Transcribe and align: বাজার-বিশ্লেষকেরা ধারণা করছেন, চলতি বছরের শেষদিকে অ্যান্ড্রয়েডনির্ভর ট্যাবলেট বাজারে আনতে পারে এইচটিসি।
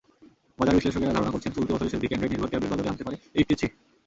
বাজার-বিশ্লেষকেরা 0.59 1.15
ধারণা 1.17 1.33
করছেন, 1.33 1.51
চলতি 1.55 1.71
বছরের 1.73 1.91
শেষদিকে 1.93 2.05
অ্যান্ড্রয়েডনির্ভর 2.11 2.51
ট্যাবলেট 2.51 2.71
বাজারে 2.71 2.91
আনতে 2.91 3.05
পারে 3.07 3.17
এইচটিসি। 3.39 3.67